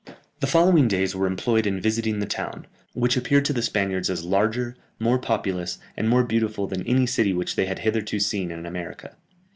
The 0.39 0.47
following 0.47 0.87
days 0.87 1.15
were 1.15 1.27
employed 1.27 1.67
in 1.67 1.79
visiting 1.79 2.17
the 2.17 2.25
town, 2.25 2.65
which 2.93 3.15
appeared 3.15 3.45
to 3.45 3.53
the 3.53 3.61
Spaniards 3.61 4.09
as 4.09 4.23
larger, 4.25 4.75
more 4.97 5.19
populous, 5.19 5.77
and 5.95 6.09
more 6.09 6.23
beautiful 6.23 6.65
than 6.65 6.81
any 6.87 7.05
city 7.05 7.33
which 7.33 7.55
they 7.55 7.67
had 7.67 7.77
hitherto 7.85 8.19
seen 8.19 8.49
in 8.49 8.65
America. 8.65 9.15